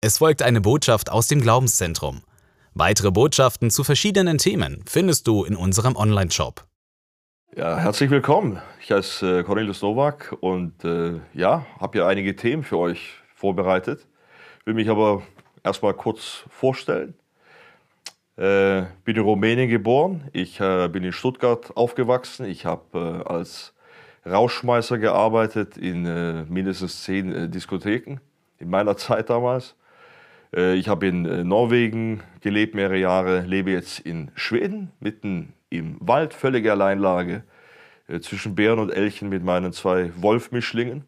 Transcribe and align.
Es 0.00 0.18
folgt 0.18 0.42
eine 0.42 0.60
Botschaft 0.60 1.10
aus 1.10 1.26
dem 1.26 1.40
Glaubenszentrum. 1.40 2.22
Weitere 2.72 3.10
Botschaften 3.10 3.68
zu 3.68 3.82
verschiedenen 3.82 4.38
Themen 4.38 4.84
findest 4.86 5.26
du 5.26 5.42
in 5.42 5.56
unserem 5.56 5.96
Online-Shop. 5.96 6.64
Ja, 7.56 7.76
herzlich 7.78 8.08
willkommen. 8.08 8.62
Ich 8.80 8.92
heiße 8.92 9.40
äh, 9.40 9.42
Cornelius 9.42 9.82
Nowak 9.82 10.36
und 10.38 10.84
äh, 10.84 11.18
ja, 11.34 11.66
habe 11.80 11.98
ja 11.98 12.06
einige 12.06 12.36
Themen 12.36 12.62
für 12.62 12.78
euch 12.78 13.14
vorbereitet. 13.34 14.06
Will 14.64 14.74
mich 14.74 14.88
aber 14.88 15.22
erstmal 15.64 15.94
kurz 15.94 16.44
vorstellen. 16.48 17.14
Äh, 18.36 18.82
bin 19.02 19.16
in 19.16 19.22
Rumänien 19.22 19.68
geboren. 19.68 20.28
Ich 20.32 20.60
äh, 20.60 20.86
bin 20.86 21.02
in 21.02 21.12
Stuttgart 21.12 21.76
aufgewachsen. 21.76 22.46
Ich 22.46 22.66
habe 22.66 23.24
äh, 23.26 23.28
als 23.28 23.74
Rauschmeißer 24.24 24.98
gearbeitet 24.98 25.76
in 25.76 26.06
äh, 26.06 26.44
mindestens 26.44 27.02
zehn 27.02 27.50
Diskotheken 27.50 28.20
in 28.58 28.70
meiner 28.70 28.96
Zeit 28.96 29.28
damals. 29.28 29.74
Äh, 30.54 30.74
ich 30.74 30.88
habe 30.88 31.06
in 31.06 31.24
äh, 31.26 31.44
Norwegen 31.44 32.22
gelebt 32.40 32.74
mehrere 32.74 32.98
Jahre, 32.98 33.40
lebe 33.42 33.70
jetzt 33.70 34.00
in 34.00 34.30
Schweden, 34.34 34.90
mitten 35.00 35.54
im 35.70 35.96
Wald, 36.00 36.34
völlige 36.34 36.72
Alleinlage, 36.72 37.44
äh, 38.08 38.20
zwischen 38.20 38.54
Bären 38.54 38.78
und 38.78 38.90
Elchen 38.90 39.28
mit 39.28 39.44
meinen 39.44 39.72
zwei 39.72 40.10
Wolfmischlingen. 40.16 41.04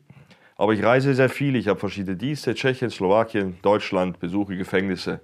Aber 0.57 0.75
ich 0.75 0.83
reise 0.83 1.15
sehr 1.15 1.31
viel, 1.31 1.57
ich 1.57 1.69
habe 1.69 1.81
verschiedene 1.81 2.17
Dienste, 2.17 2.55
Tschechien, 2.55 2.91
Slowakien, 2.91 3.57
Deutschland, 3.63 4.21
besuche 4.21 4.57
Gefängnisse, 4.59 5.21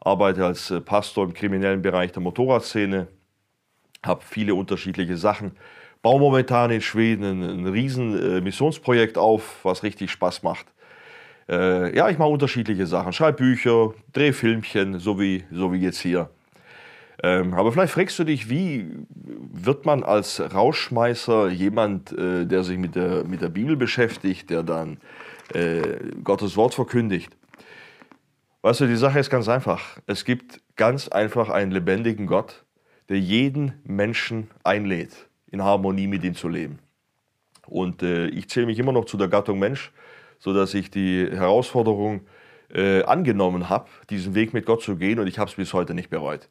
arbeite 0.00 0.44
als 0.44 0.74
Pastor 0.84 1.24
im 1.24 1.34
kriminellen 1.34 1.82
Bereich 1.82 2.10
der 2.10 2.20
Motorradszene, 2.20 3.06
habe 4.04 4.24
viele 4.24 4.56
unterschiedliche 4.56 5.16
Sachen, 5.16 5.52
baue 6.02 6.18
momentan 6.18 6.72
in 6.72 6.80
Schweden 6.80 7.22
ein, 7.22 7.60
ein 7.60 7.66
riesen 7.68 8.42
Missionsprojekt 8.42 9.16
auf, 9.16 9.64
was 9.64 9.84
richtig 9.84 10.10
Spaß 10.10 10.42
macht. 10.42 10.66
Äh, 11.48 11.96
ja, 11.96 12.08
ich 12.08 12.18
mache 12.18 12.28
unterschiedliche 12.28 12.86
Sachen. 12.86 13.12
Schreibe 13.12 13.38
Bücher, 13.38 13.94
drehe 14.12 14.32
Filmchen, 14.32 14.98
so 14.98 15.18
wie, 15.20 15.44
so 15.50 15.72
wie 15.72 15.78
jetzt 15.78 16.00
hier. 16.00 16.30
Ähm, 17.22 17.54
aber 17.54 17.72
vielleicht 17.72 17.92
fragst 17.92 18.18
du 18.18 18.24
dich, 18.24 18.48
wie 18.48 18.90
wird 19.08 19.86
man 19.86 20.02
als 20.02 20.40
Rauschmeißer 20.40 21.48
jemand, 21.50 22.12
äh, 22.12 22.46
der 22.46 22.64
sich 22.64 22.78
mit 22.78 22.96
der, 22.96 23.24
mit 23.24 23.42
der 23.42 23.48
Bibel 23.48 23.76
beschäftigt, 23.76 24.50
der 24.50 24.62
dann 24.62 24.98
äh, 25.54 25.82
Gottes 26.24 26.56
Wort 26.56 26.74
verkündigt? 26.74 27.36
Weißt 28.62 28.80
du, 28.80 28.86
die 28.86 28.96
Sache 28.96 29.18
ist 29.18 29.30
ganz 29.30 29.48
einfach. 29.48 29.98
Es 30.06 30.24
gibt 30.24 30.60
ganz 30.76 31.08
einfach 31.08 31.48
einen 31.48 31.72
lebendigen 31.72 32.26
Gott, 32.26 32.64
der 33.08 33.18
jeden 33.18 33.72
Menschen 33.84 34.48
einlädt, 34.64 35.28
in 35.50 35.62
Harmonie 35.62 36.06
mit 36.06 36.24
ihm 36.24 36.34
zu 36.34 36.48
leben. 36.48 36.78
Und 37.66 38.02
äh, 38.02 38.26
ich 38.28 38.48
zähle 38.48 38.66
mich 38.66 38.78
immer 38.78 38.92
noch 38.92 39.04
zu 39.04 39.16
der 39.16 39.28
Gattung 39.28 39.58
Mensch 39.58 39.92
sodass 40.42 40.74
ich 40.74 40.90
die 40.90 41.28
Herausforderung 41.30 42.22
äh, 42.74 43.04
angenommen 43.04 43.68
habe, 43.68 43.86
diesen 44.10 44.34
Weg 44.34 44.52
mit 44.52 44.66
Gott 44.66 44.82
zu 44.82 44.96
gehen 44.96 45.20
und 45.20 45.28
ich 45.28 45.38
habe 45.38 45.48
es 45.48 45.54
bis 45.54 45.72
heute 45.72 45.94
nicht 45.94 46.10
bereut. 46.10 46.48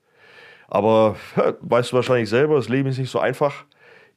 Aber 0.69 1.17
ja, 1.35 1.55
weißt 1.59 1.91
du 1.91 1.97
wahrscheinlich 1.97 2.29
selber, 2.29 2.55
das 2.55 2.69
Leben 2.69 2.87
ist 2.87 2.99
nicht 2.99 3.11
so 3.11 3.19
einfach. 3.19 3.65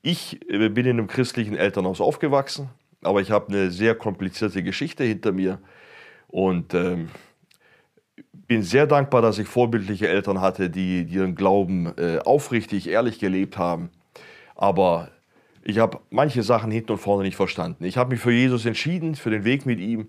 Ich 0.01 0.41
äh, 0.49 0.69
bin 0.69 0.87
in 0.87 0.99
einem 0.99 1.09
christlichen 1.09 1.57
Elternhaus 1.57 2.01
aufgewachsen, 2.01 2.71
aber 3.03 3.21
ich 3.21 3.33
habe 3.33 3.49
eine 3.49 3.73
sehr 3.73 3.97
komplizierte 3.97 4.63
Geschichte 4.63 5.03
hinter 5.03 5.33
mir 5.33 5.59
und 6.29 6.73
ähm, 6.73 7.09
bin 8.47 8.63
sehr 8.63 8.87
dankbar, 8.87 9.23
dass 9.23 9.41
ich 9.41 9.49
vorbildliche 9.49 10.07
Eltern 10.07 10.41
hatte, 10.41 10.71
die, 10.71 11.05
die 11.05 11.17
ihren 11.17 11.35
Glauben 11.35 11.93
äh, 11.99 12.21
aufrichtig, 12.25 12.89
ehrlich 12.89 13.19
gelebt 13.19 13.59
haben. 13.59 13.91
Aber 14.55 15.11
ich 15.65 15.79
habe 15.79 16.01
manche 16.11 16.43
Sachen 16.43 16.71
hinten 16.71 16.93
und 16.93 16.99
vorne 16.99 17.25
nicht 17.25 17.37
verstanden. 17.37 17.85
Ich 17.85 17.97
habe 17.97 18.11
mich 18.11 18.21
für 18.21 18.33
Jesus 18.33 18.67
entschieden, 18.67 19.15
für 19.15 19.31
den 19.31 19.45
Weg 19.45 19.65
mit 19.65 19.81
ihm, 19.81 20.09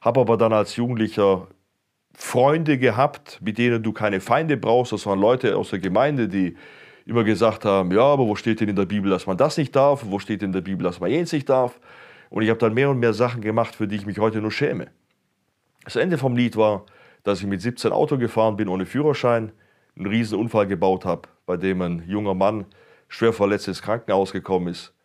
habe 0.00 0.20
aber 0.20 0.36
dann 0.36 0.52
als 0.52 0.74
Jugendlicher 0.76 1.46
Freunde 2.12 2.76
gehabt, 2.76 3.40
mit 3.40 3.58
denen 3.58 3.82
du 3.82 3.92
keine 3.92 4.20
Feinde 4.20 4.56
brauchst. 4.56 4.92
Das 4.92 5.06
waren 5.06 5.20
Leute 5.20 5.56
aus 5.56 5.70
der 5.70 5.78
Gemeinde, 5.78 6.28
die 6.28 6.56
immer 7.04 7.22
gesagt 7.22 7.64
haben, 7.64 7.92
ja, 7.92 8.02
aber 8.02 8.26
wo 8.26 8.34
steht 8.34 8.60
denn 8.60 8.68
in 8.68 8.74
der 8.74 8.86
Bibel, 8.86 9.10
dass 9.10 9.26
man 9.26 9.36
das 9.36 9.56
nicht 9.56 9.76
darf? 9.76 10.04
Wo 10.06 10.18
steht 10.18 10.42
in 10.42 10.52
der 10.52 10.60
Bibel, 10.60 10.82
dass 10.82 10.98
man 10.98 11.10
jenes 11.10 11.32
nicht 11.32 11.48
darf? 11.48 11.78
Und 12.30 12.42
ich 12.42 12.50
habe 12.50 12.58
dann 12.58 12.74
mehr 12.74 12.90
und 12.90 12.98
mehr 12.98 13.14
Sachen 13.14 13.42
gemacht, 13.42 13.76
für 13.76 13.86
die 13.86 13.96
ich 13.96 14.06
mich 14.06 14.18
heute 14.18 14.40
nur 14.40 14.50
schäme. 14.50 14.88
Das 15.84 15.94
Ende 15.94 16.18
vom 16.18 16.34
Lied 16.34 16.56
war, 16.56 16.84
dass 17.22 17.40
ich 17.40 17.46
mit 17.46 17.60
17 17.60 17.92
Auto 17.92 18.18
gefahren 18.18 18.56
bin 18.56 18.66
ohne 18.66 18.86
Führerschein, 18.86 19.52
einen 19.96 20.06
riesen 20.06 20.38
Unfall 20.38 20.66
gebaut 20.66 21.04
habe, 21.04 21.28
bei 21.46 21.56
dem 21.56 21.80
ein 21.80 22.02
junger 22.08 22.34
Mann 22.34 22.64
schwer 23.08 23.32
verletzt 23.32 23.68
ins 23.68 23.82
Krankenhaus 23.82 24.32
gekommen 24.32 24.68
ist. 24.68 24.95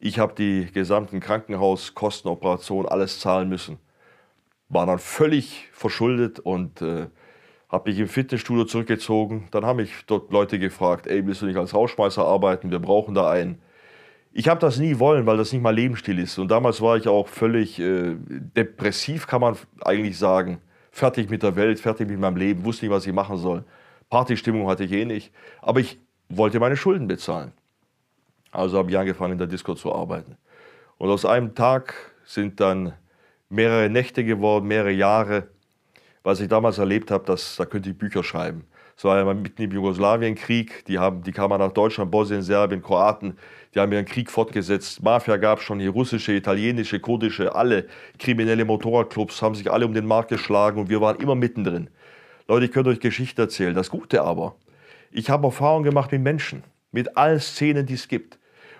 Ich 0.00 0.18
habe 0.20 0.34
die 0.34 0.70
gesamten 0.72 1.18
Krankenhauskosten, 1.18 2.30
Operationen, 2.30 2.88
alles 2.88 3.18
zahlen 3.18 3.48
müssen. 3.48 3.78
War 4.68 4.86
dann 4.86 5.00
völlig 5.00 5.68
verschuldet 5.72 6.38
und 6.38 6.80
äh, 6.82 7.08
habe 7.68 7.90
mich 7.90 7.98
im 7.98 8.08
Fitnessstudio 8.08 8.64
zurückgezogen. 8.64 9.48
Dann 9.50 9.66
haben 9.66 9.78
mich 9.78 9.90
dort 10.06 10.30
Leute 10.30 10.58
gefragt, 10.60 11.08
ey, 11.08 11.26
willst 11.26 11.42
du 11.42 11.46
nicht 11.46 11.56
als 11.56 11.74
Rausschmeißer 11.74 12.24
arbeiten? 12.24 12.70
Wir 12.70 12.78
brauchen 12.78 13.14
da 13.14 13.28
einen. 13.28 13.60
Ich 14.32 14.48
habe 14.48 14.60
das 14.60 14.78
nie 14.78 15.00
wollen, 15.00 15.26
weil 15.26 15.36
das 15.36 15.52
nicht 15.52 15.62
mein 15.62 15.74
Lebensstil 15.74 16.18
ist. 16.20 16.38
Und 16.38 16.48
damals 16.50 16.80
war 16.80 16.96
ich 16.96 17.08
auch 17.08 17.26
völlig 17.26 17.80
äh, 17.80 18.14
depressiv, 18.56 19.26
kann 19.26 19.40
man 19.40 19.56
eigentlich 19.80 20.16
sagen. 20.16 20.60
Fertig 20.92 21.28
mit 21.28 21.42
der 21.42 21.56
Welt, 21.56 21.80
fertig 21.80 22.08
mit 22.08 22.20
meinem 22.20 22.36
Leben, 22.36 22.64
wusste 22.64 22.86
nicht, 22.86 22.94
was 22.94 23.06
ich 23.06 23.12
machen 23.12 23.36
soll. 23.36 23.64
Partystimmung 24.10 24.68
hatte 24.68 24.84
ich 24.84 24.92
eh 24.92 25.04
nicht. 25.04 25.32
Aber 25.60 25.80
ich 25.80 25.98
wollte 26.28 26.60
meine 26.60 26.76
Schulden 26.76 27.08
bezahlen. 27.08 27.52
Also 28.50 28.78
habe 28.78 28.90
ich 28.90 28.98
angefangen, 28.98 29.32
in 29.32 29.38
der 29.38 29.46
Disco 29.46 29.74
zu 29.74 29.94
arbeiten. 29.94 30.36
Und 30.96 31.10
aus 31.10 31.24
einem 31.24 31.54
Tag 31.54 31.94
sind 32.24 32.60
dann 32.60 32.94
mehrere 33.48 33.88
Nächte 33.88 34.24
geworden, 34.24 34.66
mehrere 34.66 34.90
Jahre. 34.90 35.48
Was 36.22 36.40
ich 36.40 36.48
damals 36.48 36.78
erlebt 36.78 37.10
habe, 37.10 37.24
das, 37.24 37.56
da 37.56 37.64
könnte 37.64 37.90
ich 37.90 37.96
Bücher 37.96 38.22
schreiben. 38.22 38.66
Es 38.96 39.04
war 39.04 39.16
ja 39.16 39.32
mitten 39.32 39.62
im 39.62 39.70
Jugoslawienkrieg, 39.70 40.84
die, 40.86 40.98
haben, 40.98 41.22
die 41.22 41.30
kamen 41.30 41.56
nach 41.58 41.70
Deutschland, 41.70 42.10
Bosnien, 42.10 42.42
Serbien, 42.42 42.82
Kroaten, 42.82 43.38
die 43.72 43.78
haben 43.78 43.92
ihren 43.92 44.04
Krieg 44.04 44.28
fortgesetzt. 44.28 45.04
Mafia 45.04 45.36
gab 45.36 45.60
es 45.60 45.64
schon, 45.64 45.78
hier 45.78 45.90
russische, 45.90 46.32
italienische, 46.32 46.98
kurdische, 46.98 47.54
alle 47.54 47.86
kriminelle 48.18 48.64
Motorradclubs 48.64 49.40
haben 49.40 49.54
sich 49.54 49.70
alle 49.70 49.86
um 49.86 49.94
den 49.94 50.04
Markt 50.04 50.30
geschlagen 50.30 50.80
und 50.80 50.90
wir 50.90 51.00
waren 51.00 51.16
immer 51.20 51.36
mittendrin. 51.36 51.90
Leute, 52.48 52.64
ich 52.64 52.72
könnte 52.72 52.90
euch 52.90 52.98
Geschichte 52.98 53.42
erzählen. 53.42 53.72
Das 53.72 53.88
Gute 53.88 54.22
aber, 54.22 54.56
ich 55.12 55.30
habe 55.30 55.46
Erfahrungen 55.46 55.84
gemacht 55.84 56.10
mit 56.10 56.22
Menschen, 56.22 56.64
mit 56.90 57.16
allen 57.16 57.38
Szenen, 57.38 57.86
die 57.86 57.94
es 57.94 58.08
gibt. 58.08 58.37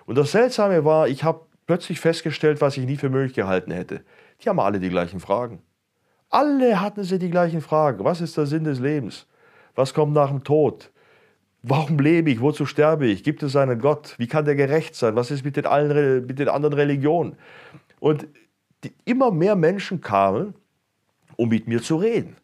Und 0.09 0.17
das 0.17 0.31
Seltsame 0.31 0.85
war, 0.85 1.07
ich 1.07 1.23
habe 1.23 1.41
plötzlich 1.67 1.99
festgestellt, 1.99 2.61
was 2.61 2.75
ich 2.77 2.85
nie 2.87 2.97
für 2.97 3.11
möglich 3.11 3.35
gehalten 3.35 3.69
hätte. 3.69 4.01
Die 4.41 4.49
haben 4.49 4.59
alle 4.59 4.79
die 4.79 4.89
gleichen 4.89 5.19
Fragen. 5.19 5.61
Alle 6.31 6.81
hatten 6.81 7.03
sie 7.03 7.19
die 7.19 7.29
gleichen 7.29 7.61
Fragen. 7.61 8.03
Was 8.03 8.19
ist 8.19 8.35
der 8.35 8.47
Sinn 8.47 8.63
des 8.63 8.79
Lebens? 8.79 9.27
Was 9.75 9.93
kommt 9.93 10.13
nach 10.13 10.29
dem 10.31 10.43
Tod? 10.43 10.89
Warum 11.61 11.99
lebe 11.99 12.31
ich? 12.31 12.41
Wozu 12.41 12.65
sterbe 12.65 13.05
ich? 13.05 13.23
Gibt 13.23 13.43
es 13.43 13.55
einen 13.55 13.79
Gott? 13.79 14.15
Wie 14.17 14.25
kann 14.25 14.45
der 14.45 14.55
gerecht 14.55 14.95
sein? 14.95 15.15
Was 15.15 15.29
ist 15.29 15.45
mit 15.45 15.57
den, 15.57 15.67
allen, 15.67 16.25
mit 16.25 16.39
den 16.39 16.49
anderen 16.49 16.73
Religionen? 16.73 17.35
Und 17.99 18.25
die, 18.83 18.91
immer 19.05 19.29
mehr 19.29 19.55
Menschen 19.55 20.01
kamen, 20.01 20.55
um 21.35 21.49
mit 21.49 21.67
mir 21.67 21.83
zu 21.83 21.97
reden. 21.97 22.35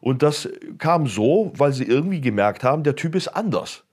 Und 0.00 0.24
das 0.24 0.48
kam 0.78 1.06
so, 1.06 1.52
weil 1.54 1.72
sie 1.72 1.84
irgendwie 1.84 2.20
gemerkt 2.20 2.64
haben, 2.64 2.82
der 2.82 2.96
Typ 2.96 3.14
ist 3.14 3.28
anders. 3.28 3.84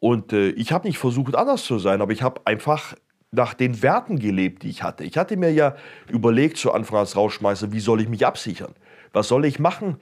Und 0.00 0.32
äh, 0.32 0.50
ich 0.50 0.72
habe 0.72 0.86
nicht 0.86 0.98
versucht, 0.98 1.34
anders 1.34 1.64
zu 1.64 1.78
sein, 1.78 2.00
aber 2.00 2.12
ich 2.12 2.22
habe 2.22 2.42
einfach 2.44 2.94
nach 3.30 3.54
den 3.54 3.82
Werten 3.82 4.18
gelebt, 4.18 4.62
die 4.62 4.70
ich 4.70 4.82
hatte. 4.82 5.04
Ich 5.04 5.16
hatte 5.16 5.36
mir 5.36 5.52
ja 5.52 5.76
überlegt 6.08 6.56
zu 6.56 6.72
Anfang 6.72 6.98
als 6.98 7.16
Rauschmeißer, 7.16 7.72
wie 7.72 7.80
soll 7.80 8.00
ich 8.00 8.08
mich 8.08 8.26
absichern? 8.26 8.74
Was 9.12 9.28
soll 9.28 9.44
ich 9.44 9.58
machen, 9.58 9.98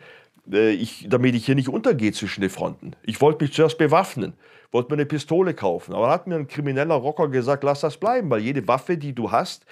äh, 0.51 0.71
ich, 0.71 1.07
damit 1.09 1.35
ich 1.35 1.47
hier 1.47 1.55
nicht 1.55 1.69
untergehe 1.69 2.13
zwischen 2.13 2.41
den 2.41 2.51
Fronten? 2.51 2.93
Ich 3.03 3.21
wollte 3.21 3.45
mich 3.45 3.53
zuerst 3.53 3.79
bewaffnen, 3.79 4.35
wollte 4.73 4.91
mir 4.91 4.95
eine 4.95 5.07
Pistole 5.07 5.55
kaufen. 5.55 5.95
Aber 5.95 6.07
dann 6.07 6.13
hat 6.13 6.27
mir 6.27 6.37
ein 6.37 6.49
krimineller 6.49 6.95
Rocker 6.95 7.29
gesagt, 7.29 7.65
lass 7.65 7.81
das 7.81 7.97
bleiben, 7.97 8.31
weil 8.31 8.41
jede 8.41 8.67
Waffe, 8.67 8.97
die 8.97 9.15
du 9.15 9.31
hast 9.31 9.65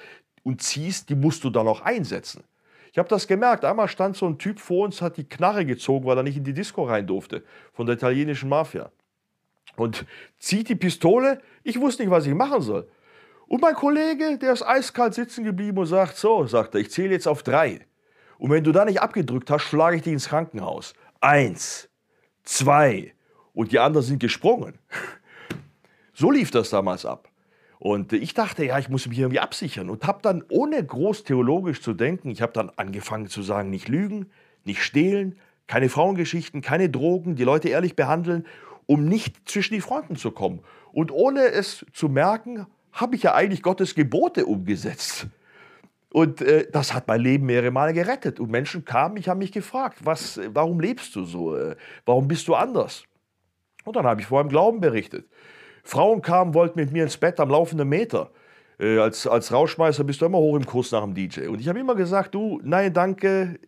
und 0.42 0.62
ziehst, 0.62 1.08
die 1.08 1.14
musst 1.14 1.44
du 1.44 1.50
dann 1.50 1.68
auch 1.68 1.80
einsetzen. 1.82 2.44
Ich 2.92 2.98
habe 2.98 3.08
das 3.08 3.26
gemerkt. 3.26 3.64
Einmal 3.64 3.88
stand 3.88 4.16
so 4.16 4.26
ein 4.26 4.38
Typ 4.38 4.60
vor 4.60 4.84
uns, 4.84 5.00
hat 5.00 5.16
die 5.16 5.24
Knarre 5.24 5.64
gezogen, 5.64 6.04
weil 6.04 6.16
er 6.16 6.22
nicht 6.22 6.36
in 6.36 6.44
die 6.44 6.52
Disco 6.52 6.84
rein 6.84 7.06
durfte, 7.06 7.42
von 7.72 7.86
der 7.86 7.96
italienischen 7.96 8.48
Mafia 8.48 8.90
und 9.76 10.06
zieht 10.38 10.68
die 10.68 10.74
Pistole. 10.74 11.40
Ich 11.62 11.80
wusste 11.80 12.02
nicht, 12.02 12.10
was 12.10 12.26
ich 12.26 12.34
machen 12.34 12.60
soll. 12.60 12.88
Und 13.46 13.60
mein 13.60 13.74
Kollege, 13.74 14.38
der 14.38 14.52
ist 14.52 14.62
eiskalt 14.62 15.14
sitzen 15.14 15.44
geblieben 15.44 15.78
und 15.78 15.86
sagt, 15.86 16.16
so, 16.16 16.46
sagt 16.46 16.74
er, 16.74 16.80
ich 16.80 16.90
zähle 16.90 17.10
jetzt 17.10 17.28
auf 17.28 17.42
drei. 17.42 17.86
Und 18.38 18.50
wenn 18.50 18.64
du 18.64 18.72
da 18.72 18.84
nicht 18.84 19.00
abgedrückt 19.00 19.50
hast, 19.50 19.62
schlage 19.62 19.96
ich 19.96 20.02
dich 20.02 20.12
ins 20.12 20.28
Krankenhaus. 20.28 20.94
Eins, 21.20 21.88
zwei. 22.44 23.14
Und 23.52 23.72
die 23.72 23.78
anderen 23.78 24.06
sind 24.06 24.20
gesprungen. 24.20 24.78
So 26.14 26.30
lief 26.30 26.50
das 26.50 26.68
damals 26.68 27.06
ab. 27.06 27.30
Und 27.78 28.12
ich 28.12 28.34
dachte, 28.34 28.66
ja, 28.66 28.78
ich 28.78 28.90
muss 28.90 29.08
mich 29.08 29.18
irgendwie 29.18 29.40
absichern 29.40 29.88
und 29.88 30.06
habe 30.06 30.20
dann, 30.22 30.44
ohne 30.50 30.84
groß 30.84 31.24
theologisch 31.24 31.80
zu 31.80 31.94
denken, 31.94 32.30
ich 32.30 32.42
habe 32.42 32.52
dann 32.52 32.70
angefangen 32.76 33.28
zu 33.28 33.42
sagen, 33.42 33.70
nicht 33.70 33.88
lügen, 33.88 34.30
nicht 34.64 34.84
stehlen, 34.84 35.36
keine 35.66 35.88
Frauengeschichten, 35.88 36.60
keine 36.60 36.90
Drogen, 36.90 37.34
die 37.34 37.44
Leute 37.44 37.70
ehrlich 37.70 37.96
behandeln 37.96 38.46
um 38.86 39.04
nicht 39.04 39.48
zwischen 39.48 39.74
die 39.74 39.80
Fronten 39.80 40.16
zu 40.16 40.30
kommen. 40.30 40.60
Und 40.92 41.10
ohne 41.10 41.46
es 41.46 41.86
zu 41.92 42.08
merken, 42.08 42.66
habe 42.92 43.16
ich 43.16 43.22
ja 43.22 43.34
eigentlich 43.34 43.62
Gottes 43.62 43.94
Gebote 43.94 44.46
umgesetzt. 44.46 45.26
Und 46.10 46.42
äh, 46.42 46.66
das 46.70 46.92
hat 46.92 47.08
mein 47.08 47.20
Leben 47.20 47.46
mehrere 47.46 47.70
Male 47.70 47.94
gerettet. 47.94 48.38
Und 48.38 48.50
Menschen 48.50 48.84
kamen, 48.84 49.16
ich 49.16 49.28
habe 49.28 49.38
mich 49.38 49.52
gefragt, 49.52 49.98
was, 50.04 50.38
warum 50.48 50.78
lebst 50.78 51.16
du 51.16 51.24
so? 51.24 51.56
Äh, 51.56 51.76
warum 52.04 52.28
bist 52.28 52.46
du 52.48 52.54
anders? 52.54 53.04
Und 53.84 53.96
dann 53.96 54.04
habe 54.04 54.20
ich 54.20 54.26
vor 54.26 54.42
meinem 54.42 54.50
Glauben 54.50 54.80
berichtet. 54.80 55.26
Frauen 55.82 56.20
kamen, 56.20 56.54
wollten 56.54 56.78
mit 56.78 56.92
mir 56.92 57.02
ins 57.04 57.16
Bett 57.16 57.40
am 57.40 57.48
laufenden 57.48 57.88
Meter. 57.88 58.30
Äh, 58.78 58.98
als, 58.98 59.26
als 59.26 59.52
Rauschmeister 59.52 60.04
bist 60.04 60.20
du 60.20 60.26
immer 60.26 60.38
hoch 60.38 60.56
im 60.56 60.66
Kurs 60.66 60.92
nach 60.92 61.02
dem 61.02 61.14
DJ. 61.14 61.46
Und 61.46 61.60
ich 61.60 61.68
habe 61.68 61.80
immer 61.80 61.94
gesagt, 61.94 62.34
du, 62.34 62.60
nein, 62.62 62.92
danke. 62.92 63.58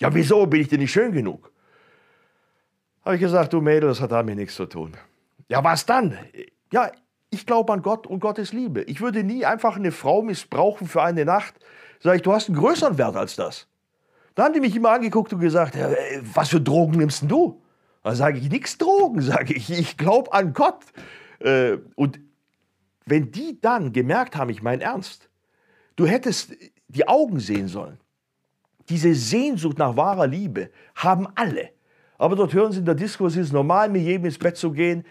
Ja, 0.00 0.14
wieso 0.14 0.46
bin 0.46 0.60
ich 0.60 0.68
denn 0.68 0.80
nicht 0.80 0.92
schön 0.92 1.12
genug? 1.12 1.51
Habe 3.04 3.16
ich 3.16 3.20
gesagt, 3.20 3.52
du 3.52 3.60
Mädel, 3.60 3.88
das 3.88 4.00
hat 4.00 4.12
damit 4.12 4.36
nichts 4.36 4.54
zu 4.54 4.66
tun. 4.66 4.92
Ja, 5.48 5.62
was 5.64 5.86
dann? 5.86 6.16
Ja, 6.72 6.90
ich 7.30 7.46
glaube 7.46 7.72
an 7.72 7.82
Gott 7.82 8.06
und 8.06 8.20
Gottes 8.20 8.52
Liebe. 8.52 8.82
Ich 8.82 9.00
würde 9.00 9.24
nie 9.24 9.44
einfach 9.44 9.76
eine 9.76 9.90
Frau 9.90 10.22
missbrauchen 10.22 10.86
für 10.86 11.02
eine 11.02 11.24
Nacht. 11.24 11.54
Sag 12.00 12.16
ich, 12.16 12.22
du 12.22 12.32
hast 12.32 12.48
einen 12.48 12.58
größeren 12.58 12.98
Wert 12.98 13.16
als 13.16 13.36
das. 13.36 13.66
Da 14.34 14.44
haben 14.44 14.54
die 14.54 14.60
mich 14.60 14.76
immer 14.76 14.90
angeguckt 14.90 15.32
und 15.32 15.40
gesagt, 15.40 15.74
ja, 15.74 15.90
was 16.34 16.48
für 16.48 16.60
Drogen 16.60 16.98
nimmst 16.98 17.22
denn 17.22 17.28
du? 17.28 17.60
Da 18.02 18.14
sage 18.14 18.38
ich, 18.38 18.50
nichts 18.50 18.78
Drogen, 18.78 19.20
sage 19.22 19.54
ich. 19.54 19.70
Ich 19.70 19.96
glaube 19.96 20.32
an 20.32 20.52
Gott. 20.52 20.84
Äh, 21.40 21.78
und 21.96 22.20
wenn 23.04 23.32
die 23.32 23.60
dann 23.60 23.92
gemerkt 23.92 24.36
haben, 24.36 24.50
ich 24.50 24.62
meine 24.62 24.84
ernst, 24.84 25.28
du 25.96 26.06
hättest 26.06 26.54
die 26.88 27.08
Augen 27.08 27.40
sehen 27.40 27.68
sollen. 27.68 27.98
Diese 28.88 29.14
Sehnsucht 29.14 29.78
nach 29.78 29.96
wahrer 29.96 30.26
Liebe 30.26 30.70
haben 30.94 31.26
alle. 31.34 31.70
Aber 32.22 32.36
dort 32.36 32.54
hören 32.54 32.70
sie 32.70 32.78
in 32.78 32.84
der 32.84 32.94
Disco, 32.94 33.26
es 33.26 33.34
ist 33.34 33.52
normal, 33.52 33.88
mit 33.88 34.02
jedem 34.02 34.26
ins 34.26 34.38
Bett 34.38 34.56
zu 34.56 34.70
gehen. 34.70 35.04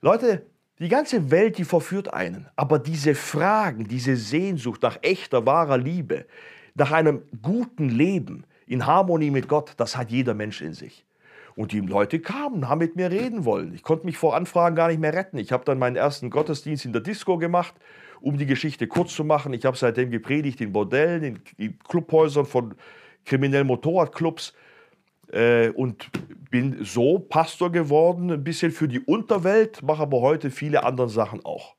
Leute, 0.00 0.44
die 0.80 0.88
ganze 0.88 1.30
Welt, 1.30 1.56
die 1.56 1.62
verführt 1.62 2.12
einen. 2.12 2.48
Aber 2.56 2.80
diese 2.80 3.14
Fragen, 3.14 3.86
diese 3.86 4.16
Sehnsucht 4.16 4.82
nach 4.82 4.98
echter, 5.02 5.46
wahrer 5.46 5.78
Liebe, 5.78 6.26
nach 6.74 6.90
einem 6.90 7.22
guten 7.42 7.88
Leben 7.88 8.42
in 8.66 8.86
Harmonie 8.86 9.30
mit 9.30 9.46
Gott, 9.46 9.74
das 9.76 9.96
hat 9.96 10.10
jeder 10.10 10.34
Mensch 10.34 10.60
in 10.60 10.72
sich. 10.72 11.06
Und 11.54 11.70
die 11.70 11.78
Leute 11.78 12.18
kamen, 12.18 12.68
haben 12.68 12.78
mit 12.78 12.96
mir 12.96 13.12
reden 13.12 13.44
wollen. 13.44 13.72
Ich 13.72 13.84
konnte 13.84 14.04
mich 14.04 14.18
vor 14.18 14.34
Anfragen 14.34 14.74
gar 14.74 14.88
nicht 14.88 14.98
mehr 14.98 15.14
retten. 15.14 15.38
Ich 15.38 15.52
habe 15.52 15.64
dann 15.64 15.78
meinen 15.78 15.94
ersten 15.94 16.28
Gottesdienst 16.28 16.84
in 16.84 16.92
der 16.92 17.02
Disco 17.02 17.38
gemacht, 17.38 17.74
um 18.20 18.36
die 18.36 18.46
Geschichte 18.46 18.88
kurz 18.88 19.14
zu 19.14 19.22
machen. 19.22 19.52
Ich 19.52 19.64
habe 19.64 19.76
seitdem 19.76 20.10
gepredigt 20.10 20.60
in 20.60 20.72
Bordellen, 20.72 21.40
in 21.56 21.78
Clubhäusern 21.78 22.46
von 22.46 22.74
kriminellen 23.24 23.68
Motorradclubs 23.68 24.54
äh, 25.32 25.68
und 25.70 26.10
bin 26.50 26.84
so 26.84 27.18
Pastor 27.18 27.70
geworden, 27.70 28.30
ein 28.30 28.44
bisschen 28.44 28.72
für 28.72 28.88
die 28.88 29.00
Unterwelt, 29.00 29.82
mache 29.82 30.02
aber 30.02 30.20
heute 30.20 30.50
viele 30.50 30.84
andere 30.84 31.08
Sachen 31.08 31.44
auch. 31.44 31.74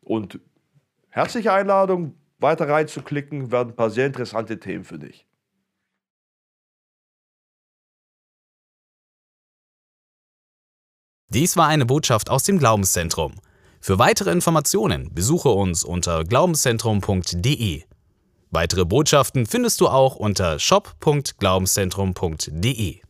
Und 0.00 0.40
herzliche 1.10 1.52
Einladung, 1.52 2.14
weiter 2.38 2.68
reinzuklicken, 2.68 3.52
werden 3.52 3.70
ein 3.70 3.76
paar 3.76 3.90
sehr 3.90 4.06
interessante 4.06 4.58
Themen 4.58 4.84
für 4.84 4.98
dich. 4.98 5.26
Dies 11.30 11.58
war 11.58 11.68
eine 11.68 11.84
Botschaft 11.84 12.30
aus 12.30 12.44
dem 12.44 12.58
Glaubenszentrum. 12.58 13.34
Für 13.80 13.98
weitere 13.98 14.32
Informationen 14.32 15.12
besuche 15.14 15.50
uns 15.50 15.84
unter 15.84 16.24
glaubenszentrum.de. 16.24 17.82
Weitere 18.50 18.86
Botschaften 18.86 19.44
findest 19.44 19.82
du 19.82 19.88
auch 19.88 20.16
unter 20.16 20.58
shop.glaubenszentrum.de. 20.58 23.07